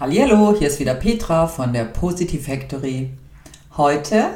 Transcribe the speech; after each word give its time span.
Hallo, 0.00 0.54
hier 0.58 0.68
ist 0.68 0.80
wieder 0.80 0.94
Petra 0.94 1.46
von 1.46 1.74
der 1.74 1.84
Positive 1.84 2.42
Factory. 2.42 3.10
Heute 3.76 4.30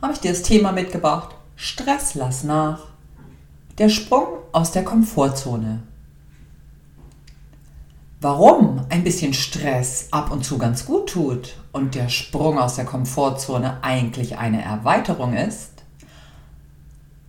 habe 0.00 0.14
ich 0.14 0.20
dir 0.20 0.30
das 0.30 0.40
Thema 0.40 0.72
mitgebracht: 0.72 1.34
Stress 1.56 2.14
lass 2.14 2.42
nach. 2.42 2.86
Der 3.76 3.90
Sprung 3.90 4.28
aus 4.52 4.72
der 4.72 4.82
Komfortzone. 4.82 5.82
Warum 8.22 8.86
ein 8.88 9.04
bisschen 9.04 9.34
Stress 9.34 10.08
ab 10.10 10.30
und 10.32 10.42
zu 10.42 10.56
ganz 10.56 10.86
gut 10.86 11.10
tut 11.10 11.58
und 11.72 11.94
der 11.94 12.08
Sprung 12.08 12.58
aus 12.58 12.76
der 12.76 12.86
Komfortzone 12.86 13.84
eigentlich 13.84 14.38
eine 14.38 14.62
Erweiterung 14.62 15.34
ist 15.34 15.84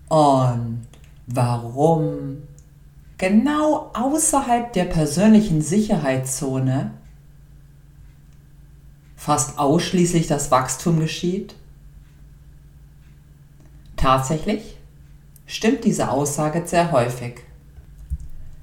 und 0.08 0.88
warum 1.26 2.44
genau 3.18 3.92
außerhalb 3.94 4.72
der 4.72 4.86
persönlichen 4.86 5.62
Sicherheitszone 5.62 6.92
fast 9.28 9.60
ausschließlich 9.60 10.28
das 10.28 10.52
Wachstum 10.52 11.02
geschieht? 11.02 11.54
Tatsächlich 13.98 14.78
stimmt 15.46 15.84
diese 15.84 16.12
Aussage 16.12 16.64
sehr 16.66 16.94
häufig. 16.94 17.42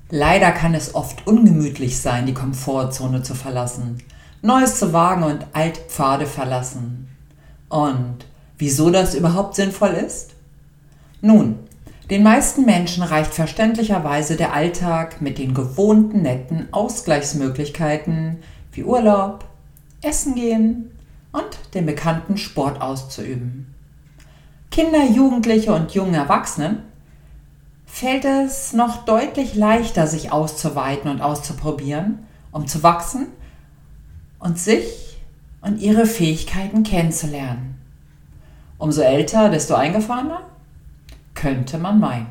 Leider 0.08 0.52
kann 0.52 0.72
es 0.72 0.94
oft 0.94 1.26
ungemütlich 1.26 2.00
sein, 2.00 2.24
die 2.24 2.32
Komfortzone 2.32 3.22
zu 3.22 3.34
verlassen, 3.34 4.02
Neues 4.40 4.78
zu 4.78 4.94
wagen 4.94 5.24
und 5.24 5.46
alte 5.52 5.82
Pfade 5.82 6.24
verlassen. 6.24 7.10
Und 7.68 8.24
wieso 8.56 8.88
das 8.88 9.14
überhaupt 9.14 9.56
sinnvoll 9.56 9.90
ist? 9.90 10.30
Nun, 11.20 11.58
den 12.08 12.22
meisten 12.22 12.64
Menschen 12.64 13.02
reicht 13.02 13.34
verständlicherweise 13.34 14.36
der 14.36 14.54
Alltag 14.54 15.20
mit 15.20 15.36
den 15.36 15.52
gewohnten 15.52 16.22
netten 16.22 16.72
Ausgleichsmöglichkeiten 16.72 18.38
wie 18.72 18.84
Urlaub, 18.84 19.44
Essen 20.04 20.34
gehen 20.34 20.90
und 21.32 21.44
den 21.74 21.86
bekannten 21.86 22.36
Sport 22.36 22.80
auszuüben. 22.80 23.74
Kinder, 24.70 25.04
Jugendliche 25.04 25.72
und 25.72 25.92
jungen 25.92 26.14
Erwachsenen 26.14 26.82
fällt 27.86 28.24
es 28.24 28.72
noch 28.72 29.04
deutlich 29.04 29.54
leichter, 29.54 30.06
sich 30.06 30.32
auszuweiten 30.32 31.10
und 31.10 31.20
auszuprobieren, 31.20 32.26
um 32.50 32.66
zu 32.66 32.82
wachsen 32.82 33.28
und 34.40 34.58
sich 34.58 35.18
und 35.60 35.80
ihre 35.80 36.06
Fähigkeiten 36.06 36.82
kennenzulernen. 36.82 37.80
Umso 38.78 39.00
älter, 39.02 39.48
desto 39.48 39.74
eingefahrener, 39.74 40.42
könnte 41.34 41.78
man 41.78 42.00
meinen. 42.00 42.26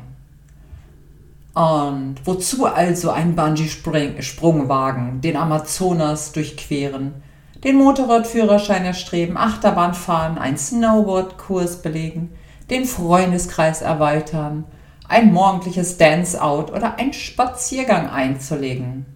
Und 1.54 2.16
wozu 2.24 2.66
also 2.66 3.10
ein 3.10 3.34
Bungee-Sprungwagen, 3.36 5.20
den 5.20 5.36
Amazonas 5.36 6.32
durchqueren, 6.32 7.14
den 7.64 7.76
Motorradführerschein 7.76 8.84
erstreben, 8.84 9.36
Achterbahn 9.36 9.94
fahren, 9.94 10.38
einen 10.38 10.58
Snowboardkurs 10.58 11.82
belegen, 11.82 12.30
den 12.70 12.84
Freundeskreis 12.84 13.82
erweitern, 13.82 14.64
ein 15.08 15.32
morgendliches 15.32 15.96
Dance-out 15.96 16.70
oder 16.70 16.98
einen 16.98 17.12
Spaziergang 17.12 18.08
einzulegen. 18.08 19.06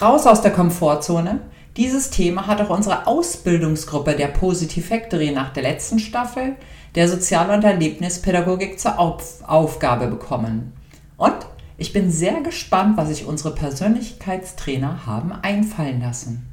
Raus 0.00 0.26
aus 0.26 0.40
der 0.40 0.52
Komfortzone. 0.52 1.40
Dieses 1.76 2.10
Thema 2.10 2.46
hat 2.46 2.60
auch 2.60 2.70
unsere 2.70 3.06
Ausbildungsgruppe 3.06 4.14
der 4.14 4.28
Positive 4.28 4.86
Factory 4.86 5.30
nach 5.30 5.52
der 5.52 5.62
letzten 5.62 5.98
Staffel 5.98 6.56
der 6.94 7.08
Sozial- 7.08 7.50
und 7.50 7.64
Erlebnispädagogik 7.64 8.80
zur 8.80 8.98
Auf 8.98 9.42
Aufgabe 9.46 10.08
bekommen. 10.08 10.72
Und 11.16 11.36
ich 11.80 11.94
bin 11.94 12.10
sehr 12.10 12.42
gespannt, 12.42 12.98
was 12.98 13.08
sich 13.08 13.24
unsere 13.24 13.54
Persönlichkeitstrainer 13.54 15.06
haben 15.06 15.32
einfallen 15.32 16.02
lassen. 16.02 16.46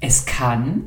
Es 0.00 0.26
kann, 0.26 0.82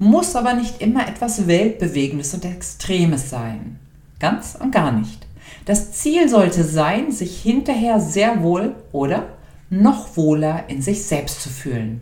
muss 0.00 0.34
aber 0.34 0.54
nicht 0.54 0.82
immer 0.82 1.06
etwas 1.06 1.46
Weltbewegendes 1.46 2.34
und 2.34 2.44
Extremes 2.44 3.30
sein. 3.30 3.78
Ganz 4.18 4.56
und 4.58 4.72
gar 4.72 4.90
nicht. 4.90 5.28
Das 5.64 5.92
Ziel 5.92 6.28
sollte 6.28 6.64
sein, 6.64 7.12
sich 7.12 7.40
hinterher 7.40 8.00
sehr 8.00 8.42
wohl 8.42 8.74
oder 8.90 9.28
noch 9.70 10.16
wohler 10.16 10.64
in 10.66 10.82
sich 10.82 11.04
selbst 11.04 11.40
zu 11.40 11.50
fühlen. 11.50 12.00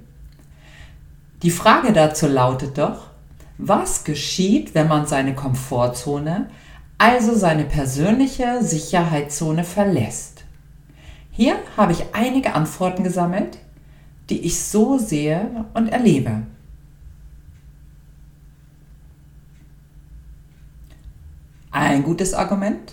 Die 1.43 1.51
Frage 1.51 1.93
dazu 1.93 2.27
lautet 2.27 2.79
doch, 2.79 3.09
was 3.59 4.05
geschieht, 4.05 4.75
wenn 4.75 4.89
man 4.89 5.07
seine 5.07 5.35
Komfortzone 5.35 6.49
also 7.01 7.35
seine 7.35 7.65
persönliche 7.65 8.63
Sicherheitszone 8.63 9.65
verlässt. 9.65 10.45
Hier 11.31 11.57
habe 11.75 11.93
ich 11.93 12.05
einige 12.13 12.53
Antworten 12.53 13.05
gesammelt, 13.05 13.57
die 14.29 14.41
ich 14.41 14.63
so 14.63 14.99
sehe 14.99 15.65
und 15.73 15.89
erlebe. 15.89 16.43
Ein 21.71 22.03
gutes 22.03 22.35
Argument? 22.35 22.93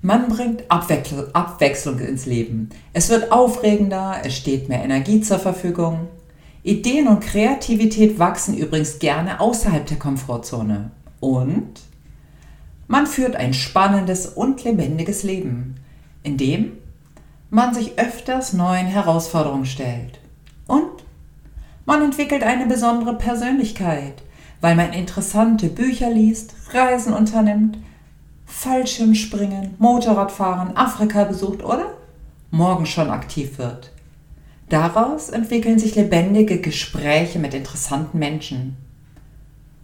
Man 0.00 0.28
bringt 0.28 0.70
Abwechslung 0.70 1.98
ins 1.98 2.26
Leben. 2.26 2.68
Es 2.92 3.08
wird 3.08 3.32
aufregender, 3.32 4.18
es 4.22 4.36
steht 4.36 4.68
mehr 4.68 4.84
Energie 4.84 5.22
zur 5.22 5.40
Verfügung. 5.40 6.06
Ideen 6.62 7.08
und 7.08 7.18
Kreativität 7.18 8.20
wachsen 8.20 8.56
übrigens 8.56 9.00
gerne 9.00 9.40
außerhalb 9.40 9.86
der 9.86 9.98
Komfortzone. 9.98 10.92
Und 11.18 11.89
man 12.90 13.06
führt 13.06 13.36
ein 13.36 13.54
spannendes 13.54 14.26
und 14.26 14.64
lebendiges 14.64 15.22
Leben, 15.22 15.76
in 16.24 16.36
dem 16.36 16.72
man 17.48 17.72
sich 17.72 17.96
öfters 18.00 18.52
neuen 18.52 18.86
Herausforderungen 18.86 19.64
stellt. 19.64 20.18
Und 20.66 21.04
man 21.86 22.02
entwickelt 22.02 22.42
eine 22.42 22.66
besondere 22.66 23.14
Persönlichkeit, 23.14 24.24
weil 24.60 24.74
man 24.74 24.92
interessante 24.92 25.68
Bücher 25.68 26.10
liest, 26.10 26.52
Reisen 26.72 27.12
unternimmt, 27.12 27.78
Fallschirmspringen, 28.46 29.76
Motorradfahren, 29.78 30.76
Afrika 30.76 31.22
besucht 31.22 31.62
oder 31.62 31.94
morgen 32.50 32.86
schon 32.86 33.10
aktiv 33.10 33.58
wird. 33.58 33.92
Daraus 34.68 35.28
entwickeln 35.28 35.78
sich 35.78 35.94
lebendige 35.94 36.60
Gespräche 36.60 37.38
mit 37.38 37.54
interessanten 37.54 38.18
Menschen. 38.18 38.76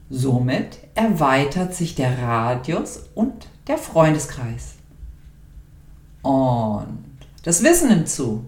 Somit 0.08 0.78
erweitert 0.94 1.74
sich 1.74 1.94
der 1.94 2.18
Radius 2.18 3.00
und 3.14 3.48
der 3.66 3.78
Freundeskreis. 3.78 4.74
Und 6.22 7.04
das 7.42 7.62
Wissen 7.62 7.88
nimmt 7.88 8.08
zu. 8.08 8.44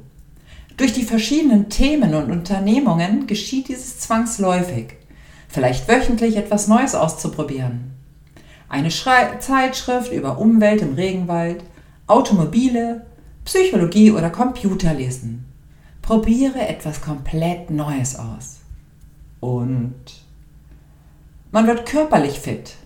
Durch 0.76 0.92
die 0.92 1.02
verschiedenen 1.02 1.68
Themen 1.68 2.14
und 2.14 2.30
Unternehmungen 2.30 3.26
geschieht 3.26 3.68
dieses 3.68 3.98
zwangsläufig, 3.98 4.94
vielleicht 5.48 5.88
wöchentlich 5.88 6.36
etwas 6.36 6.68
Neues 6.68 6.94
auszuprobieren. 6.94 7.92
Eine 8.68 8.90
Schrei 8.92 9.36
Zeitschrift 9.38 10.12
über 10.12 10.38
Umwelt 10.38 10.82
im 10.82 10.94
Regenwald, 10.94 11.64
Automobile, 12.06 13.06
Psychologie 13.44 14.12
oder 14.12 14.30
Computer 14.30 14.94
lesen. 14.94 15.46
Probiere 16.02 16.68
etwas 16.68 17.00
komplett 17.00 17.70
Neues 17.70 18.16
aus. 18.16 18.58
Und 19.40 19.94
man 21.50 21.66
wird 21.66 21.86
körperlich 21.86 22.38
fit. 22.40 22.76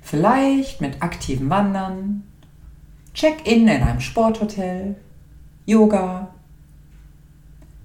Vielleicht 0.00 0.80
mit 0.80 1.02
aktivem 1.02 1.50
Wandern, 1.50 2.24
Check-in 3.14 3.66
in 3.68 3.82
einem 3.82 4.00
Sporthotel, 4.00 4.96
Yoga. 5.66 6.28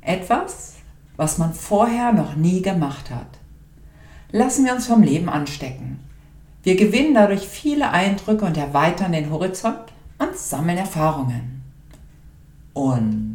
Etwas, 0.02 0.76
was 1.18 1.38
man 1.38 1.54
vorher 1.54 2.14
noch 2.14 2.36
nie 2.36 2.62
gemacht 2.62 3.10
hat. 3.10 3.28
Lassen 4.32 4.66
wir 4.66 4.74
uns 4.74 4.86
vom 4.86 5.02
Leben 5.02 5.30
anstecken. 5.30 6.00
Wir 6.64 6.76
gewinnen 6.76 7.14
dadurch 7.14 7.48
viele 7.48 7.92
Eindrücke 7.92 8.46
und 8.46 8.58
erweitern 8.58 9.12
den 9.12 9.30
Horizont 9.30 9.94
und 10.20 10.38
sammeln 10.38 10.78
Erfahrungen. 10.78 11.64
Und 12.74 13.35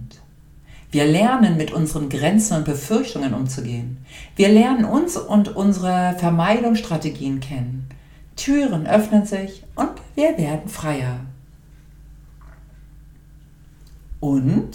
wir 0.90 1.04
lernen 1.04 1.56
mit 1.56 1.72
unseren 1.72 2.08
Grenzen 2.08 2.56
und 2.58 2.64
Befürchtungen 2.64 3.32
umzugehen. 3.32 4.04
Wir 4.34 4.48
lernen 4.48 4.84
uns 4.84 5.16
und 5.16 5.54
unsere 5.54 6.16
Vermeidungsstrategien 6.18 7.40
kennen. 7.40 7.88
Türen 8.34 8.86
öffnen 8.86 9.24
sich 9.24 9.62
und 9.76 9.90
wir 10.16 10.36
werden 10.36 10.68
freier. 10.68 11.20
Und 14.18 14.70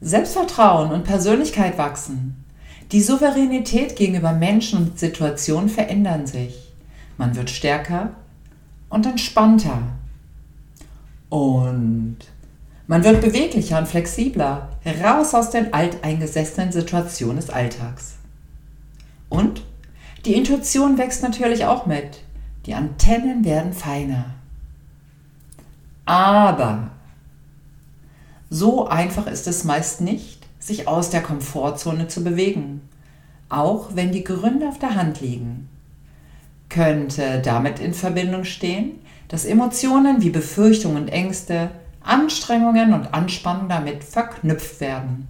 Selbstvertrauen 0.00 0.90
und 0.90 1.04
Persönlichkeit 1.04 1.78
wachsen. 1.78 2.44
Die 2.92 3.00
Souveränität 3.00 3.96
gegenüber 3.96 4.32
Menschen 4.32 4.78
und 4.78 4.98
Situationen 4.98 5.70
verändern 5.70 6.26
sich. 6.26 6.72
Man 7.16 7.34
wird 7.34 7.48
stärker 7.48 8.10
und 8.90 9.06
entspannter. 9.06 9.82
Und 11.30 12.18
man 12.86 13.04
wird 13.04 13.20
beweglicher 13.20 13.78
und 13.78 13.88
flexibler, 13.88 14.68
raus 15.02 15.34
aus 15.34 15.50
den 15.50 15.72
alteingesessenen 15.72 16.72
Situationen 16.72 17.36
des 17.36 17.50
Alltags. 17.50 18.14
Und 19.28 19.62
die 20.26 20.34
Intuition 20.34 20.98
wächst 20.98 21.22
natürlich 21.22 21.64
auch 21.64 21.86
mit. 21.86 22.20
Die 22.66 22.74
Antennen 22.74 23.44
werden 23.44 23.72
feiner. 23.72 24.26
Aber 26.06 26.90
so 28.50 28.86
einfach 28.86 29.26
ist 29.26 29.46
es 29.46 29.64
meist 29.64 30.00
nicht, 30.00 30.46
sich 30.58 30.88
aus 30.88 31.10
der 31.10 31.22
Komfortzone 31.22 32.08
zu 32.08 32.22
bewegen, 32.22 32.82
auch 33.48 33.94
wenn 33.94 34.12
die 34.12 34.24
Gründe 34.24 34.68
auf 34.68 34.78
der 34.78 34.94
Hand 34.94 35.20
liegen. 35.20 35.68
Könnte 36.68 37.40
damit 37.44 37.78
in 37.78 37.94
Verbindung 37.94 38.44
stehen, 38.44 38.92
dass 39.28 39.44
Emotionen 39.44 40.22
wie 40.22 40.30
Befürchtungen 40.30 41.02
und 41.02 41.08
Ängste, 41.08 41.70
Anstrengungen 42.04 42.92
und 42.92 43.12
Anspannung 43.14 43.68
damit 43.68 44.04
verknüpft 44.04 44.80
werden. 44.80 45.28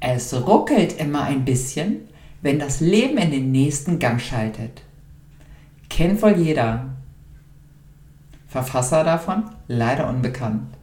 Es 0.00 0.34
ruckelt 0.34 0.98
immer 0.98 1.22
ein 1.24 1.44
bisschen, 1.44 2.08
wenn 2.42 2.58
das 2.58 2.80
Leben 2.80 3.18
in 3.18 3.30
den 3.30 3.52
nächsten 3.52 3.98
Gang 3.98 4.20
schaltet. 4.20 4.82
Kennt 5.88 6.22
wohl 6.22 6.36
jeder. 6.36 6.86
Verfasser 8.48 9.04
davon 9.04 9.44
leider 9.68 10.08
unbekannt. 10.08 10.74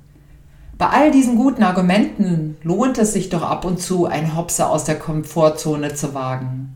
Bei 0.78 0.90
all 0.90 1.12
diesen 1.12 1.36
guten 1.36 1.64
Argumenten 1.64 2.58
lohnt 2.62 3.00
es 3.00 3.14
sich 3.14 3.30
doch 3.30 3.42
ab 3.42 3.66
und 3.66 3.82
zu, 3.82 4.06
ein 4.06 4.36
Hopser 4.38 4.70
aus 4.70 4.84
der 4.84 5.00
Komfortzone 5.00 5.96
zu 5.96 6.14
wagen. 6.14 6.76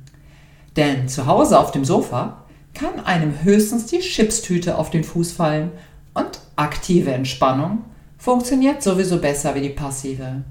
Denn 0.76 1.08
zu 1.08 1.28
Hause 1.28 1.60
auf 1.60 1.72
dem 1.72 1.86
Sofa 1.86 2.38
kann 2.74 3.06
einem 3.06 3.44
höchstens 3.44 3.86
die 3.86 4.00
Chipstüte 4.00 4.78
auf 4.78 4.90
den 4.90 5.04
Fuß 5.04 5.34
fallen 5.34 5.72
und 6.14 6.40
aktive 6.56 7.14
Entspannung 7.14 7.86
funktioniert 8.18 8.84
sowieso 8.84 9.20
besser 9.20 9.56
wie 9.56 9.62
die 9.62 9.70
passive. 9.70 10.44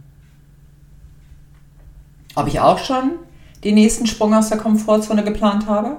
Ob 2.35 2.49
ich 2.49 2.61
auch 2.61 2.79
schon 2.79 3.13
den 3.65 3.75
nächsten 3.75 4.07
Sprung 4.07 4.35
aus 4.35 4.49
der 4.49 4.59
Komfortzone 4.59 5.25
geplant 5.25 5.67
habe? 5.67 5.99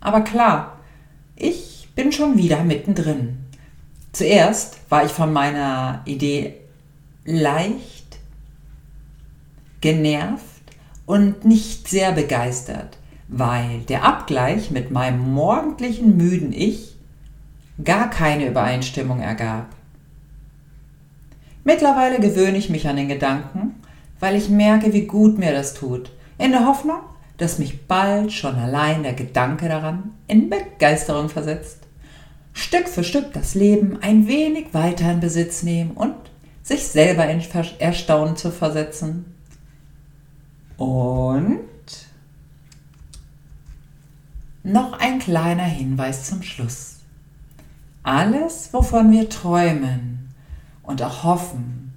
Aber 0.00 0.22
klar, 0.22 0.78
ich 1.36 1.88
bin 1.94 2.12
schon 2.12 2.36
wieder 2.36 2.62
mittendrin. 2.64 3.38
Zuerst 4.12 4.78
war 4.88 5.04
ich 5.04 5.12
von 5.12 5.32
meiner 5.32 6.02
Idee 6.04 6.54
leicht, 7.24 8.18
genervt 9.80 10.44
und 11.06 11.44
nicht 11.44 11.88
sehr 11.88 12.12
begeistert, 12.12 12.98
weil 13.28 13.80
der 13.80 14.04
Abgleich 14.04 14.70
mit 14.70 14.90
meinem 14.90 15.32
morgendlichen 15.32 16.16
müden 16.16 16.52
Ich 16.52 16.93
gar 17.82 18.10
keine 18.10 18.46
Übereinstimmung 18.46 19.20
ergab. 19.20 19.66
Mittlerweile 21.64 22.20
gewöhne 22.20 22.58
ich 22.58 22.70
mich 22.70 22.86
an 22.88 22.96
den 22.96 23.08
Gedanken, 23.08 23.74
weil 24.20 24.36
ich 24.36 24.48
merke, 24.48 24.92
wie 24.92 25.06
gut 25.06 25.38
mir 25.38 25.52
das 25.52 25.74
tut, 25.74 26.12
in 26.38 26.52
der 26.52 26.66
Hoffnung, 26.66 27.00
dass 27.38 27.58
mich 27.58 27.86
bald 27.86 28.32
schon 28.32 28.54
allein 28.54 29.02
der 29.02 29.14
Gedanke 29.14 29.68
daran 29.68 30.12
in 30.28 30.50
Begeisterung 30.50 31.28
versetzt. 31.28 31.78
Stück 32.52 32.88
für 32.88 33.02
Stück 33.02 33.32
das 33.32 33.54
Leben 33.54 33.98
ein 34.00 34.28
wenig 34.28 34.72
weiter 34.72 35.10
in 35.10 35.20
Besitz 35.20 35.64
nehmen 35.64 35.92
und 35.92 36.14
sich 36.62 36.86
selber 36.86 37.28
in 37.28 37.42
Erstaunen 37.78 38.36
zu 38.36 38.52
versetzen. 38.52 39.24
Und 40.76 41.58
noch 44.62 44.98
ein 44.98 45.18
kleiner 45.18 45.64
Hinweis 45.64 46.24
zum 46.26 46.42
Schluss. 46.42 47.03
Alles, 48.04 48.68
wovon 48.72 49.10
wir 49.10 49.30
träumen 49.30 50.28
und 50.82 51.02
auch 51.02 51.24
hoffen 51.24 51.94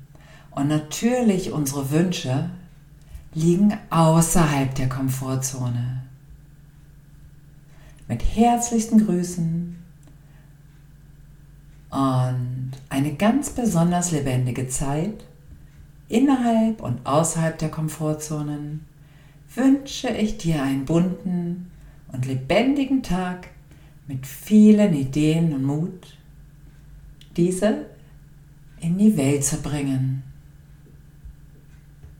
und 0.52 0.70
natürlich 0.70 1.52
unsere 1.52 1.92
Wünsche, 1.92 2.50
liegen 3.34 3.78
außerhalb 3.90 4.74
der 4.74 4.88
Komfortzone. 4.88 6.04
Mit 8.08 8.24
herzlichsten 8.24 9.06
Grüßen 9.06 9.78
und 11.90 12.72
eine 12.90 13.14
ganz 13.16 13.50
besonders 13.50 14.12
lebendige 14.12 14.70
Zeit 14.70 15.26
innerhalb 16.08 16.82
und 16.82 17.06
außerhalb 17.06 17.58
der 17.58 17.70
Komfortzonen 17.70 18.86
wünsche 19.54 20.08
ich 20.08 20.38
dir 20.38 20.64
einen 20.64 20.86
bunten 20.86 21.70
und 22.14 22.26
lebendigen 22.26 23.04
Tag 23.04 23.50
mit 24.08 24.26
vielen 24.26 24.94
Ideen 24.94 25.54
und 25.54 25.64
Mut, 25.64 26.18
diese 27.36 27.86
in 28.80 28.98
die 28.98 29.16
Welt 29.18 29.44
zu 29.44 29.58
bringen. 29.62 30.24